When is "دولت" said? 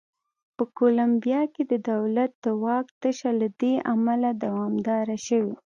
1.91-2.31